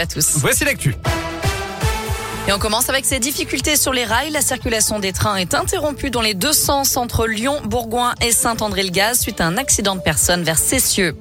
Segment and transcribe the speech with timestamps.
[0.00, 0.38] à tous.
[0.38, 0.94] Voici l'actu.
[2.48, 4.30] Et on commence avec ces difficultés sur les rails.
[4.30, 9.20] La circulation des trains est interrompue dans les deux sens entre Lyon, Bourgoin et Saint-André-le-Gaz
[9.20, 11.14] suite à un accident de personne vers Cessieux.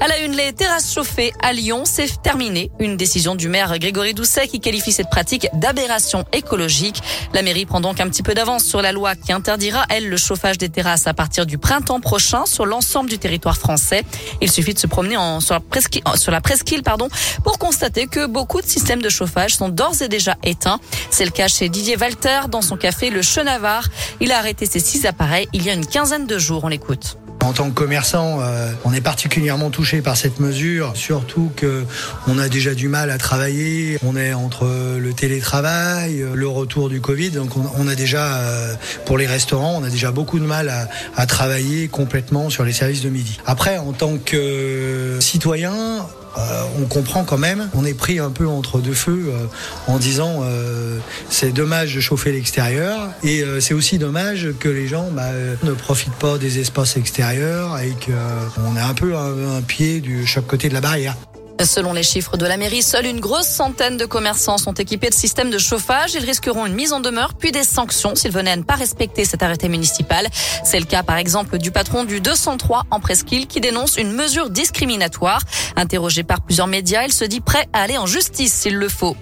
[0.00, 2.72] À la une, les terrasses chauffées à Lyon, c'est terminé.
[2.80, 7.00] Une décision du maire Grégory Doucet qui qualifie cette pratique d'aberration écologique.
[7.32, 10.16] La mairie prend donc un petit peu d'avance sur la loi qui interdira, elle, le
[10.16, 14.02] chauffage des terrasses à partir du printemps prochain sur l'ensemble du territoire français.
[14.40, 17.08] Il suffit de se promener en, sur, la presqu'île, sur la presqu'île pardon,
[17.44, 20.71] pour constater que beaucoup de systèmes de chauffage sont d'ores et déjà éteints.
[21.10, 23.88] C'est le cas chez Didier Walter dans son café Le Chenavar.
[24.20, 26.64] Il a arrêté ses six appareils il y a une quinzaine de jours.
[26.64, 27.16] On l'écoute.
[27.42, 31.84] En tant que commerçant, euh, on est particulièrement touché par cette mesure, surtout que
[32.28, 33.98] on a déjà du mal à travailler.
[34.04, 34.64] On est entre
[34.98, 38.74] le télétravail, le retour du Covid, donc on, a déjà, euh,
[39.06, 42.72] pour les restaurants, on a déjà beaucoup de mal à, à, travailler complètement sur les
[42.72, 43.38] services de midi.
[43.44, 46.06] Après, en tant que citoyen,
[46.38, 49.46] euh, on comprend quand même, on est pris un peu entre deux feux euh,
[49.86, 55.08] en disant euh, c'est dommage de chauffer l'extérieur et c'est aussi dommage que les gens
[55.10, 55.30] bah,
[55.62, 60.26] ne profitent pas des espaces extérieurs et qu'on a un peu un, un pied du
[60.26, 61.16] chaque côté de la barrière.
[61.60, 65.14] Selon les chiffres de la mairie, seule une grosse centaine de commerçants sont équipés de
[65.14, 66.14] systèmes de chauffage.
[66.14, 69.24] Ils risqueront une mise en demeure puis des sanctions s'ils venaient à ne pas respecter
[69.24, 70.26] cet arrêté municipal.
[70.64, 74.50] C'est le cas par exemple du patron du 203 en Presqu'île qui dénonce une mesure
[74.50, 75.40] discriminatoire.
[75.76, 79.16] Interrogé par plusieurs médias, il se dit prêt à aller en justice s'il le faut.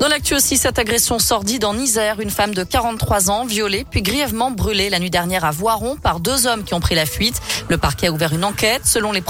[0.00, 4.02] Dans l'actu aussi, cette agression sordide en Isère, une femme de 43 ans violée puis
[4.02, 7.40] grièvement brûlée la nuit dernière à Voiron par deux hommes qui ont pris la fuite.
[7.68, 8.82] Le parquet a ouvert une enquête.
[8.84, 9.22] Selon les,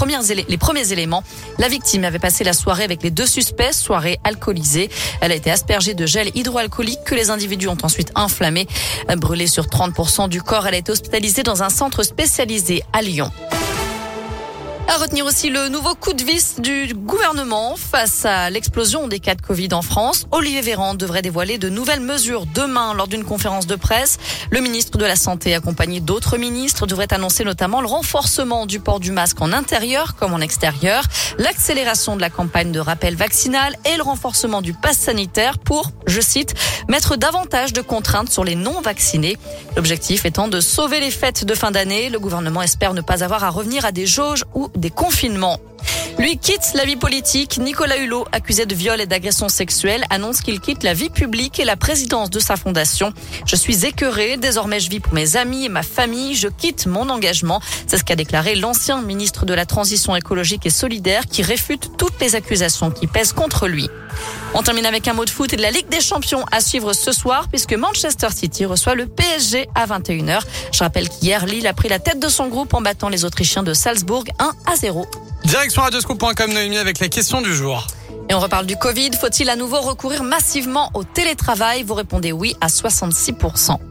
[0.49, 1.23] les premiers éléments,
[1.59, 4.91] la victime avait passé la soirée avec les deux suspects, soirée alcoolisée.
[5.21, 8.67] Elle a été aspergée de gel hydroalcoolique que les individus ont ensuite inflammé.
[9.17, 13.31] Brûlée sur 30% du corps, elle a été hospitalisée dans un centre spécialisé à Lyon.
[14.93, 19.37] À retenir aussi le nouveau coup de vis du gouvernement face à l'explosion des cas
[19.37, 20.27] de Covid en France.
[20.33, 24.19] Olivier Véran devrait dévoiler de nouvelles mesures demain lors d'une conférence de presse.
[24.51, 28.99] Le ministre de la Santé, accompagné d'autres ministres, devrait annoncer notamment le renforcement du port
[28.99, 31.05] du masque en intérieur comme en extérieur,
[31.39, 36.21] l'accélération de la campagne de rappel vaccinal et le renforcement du pass sanitaire pour, je
[36.21, 36.55] cite,
[36.89, 39.39] mettre davantage de contraintes sur les non-vaccinés.
[39.77, 42.11] L'objectif étant de sauver les fêtes de fin d'année.
[42.11, 45.59] Le gouvernement espère ne pas avoir à revenir à des jauges ou des confinements.
[46.21, 47.57] Lui quitte la vie politique.
[47.57, 51.65] Nicolas Hulot, accusé de viol et d'agression sexuelle, annonce qu'il quitte la vie publique et
[51.65, 53.15] la présidence de sa fondation.
[53.47, 54.37] Je suis écœuré.
[54.37, 56.35] Désormais, je vis pour mes amis et ma famille.
[56.35, 57.63] Je quitte mon engagement.
[57.87, 62.21] C'est ce qu'a déclaré l'ancien ministre de la Transition écologique et solidaire qui réfute toutes
[62.21, 63.89] les accusations qui pèsent contre lui.
[64.53, 66.93] On termine avec un mot de foot et de la Ligue des Champions à suivre
[66.93, 70.41] ce soir puisque Manchester City reçoit le PSG à 21h.
[70.71, 73.63] Je rappelle qu'hier, Lille a pris la tête de son groupe en battant les Autrichiens
[73.63, 75.07] de Salzbourg 1 à 0.
[75.51, 77.89] Direction radioscope.com Noémie avec la question du jour.
[78.29, 79.11] Et on reparle du Covid.
[79.21, 81.83] Faut-il à nouveau recourir massivement au télétravail?
[81.83, 83.90] Vous répondez oui à 66%.